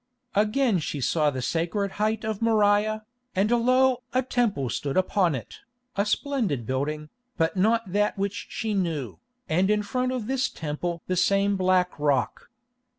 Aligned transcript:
Again 0.33 0.79
she 0.79 0.99
saw 0.99 1.29
the 1.29 1.43
sacred 1.43 1.91
height 2.01 2.23
of 2.25 2.41
Moriah, 2.41 3.05
and 3.35 3.51
lo! 3.51 4.01
a 4.15 4.23
Temple 4.23 4.71
stood 4.71 4.97
upon 4.97 5.35
it, 5.35 5.59
a 5.95 6.07
splendid 6.07 6.65
building, 6.65 7.09
but 7.37 7.55
not 7.55 7.91
that 7.91 8.17
which 8.17 8.47
she 8.49 8.73
knew, 8.73 9.19
and 9.47 9.69
in 9.69 9.83
front 9.83 10.11
of 10.11 10.25
this 10.25 10.49
Temple 10.49 11.03
the 11.05 11.15
same 11.15 11.55
black 11.55 11.99
rock. 11.99 12.49